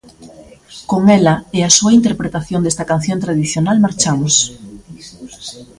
[0.89, 4.33] Con ela e a súa interpretación desta canción tradicional marchamos.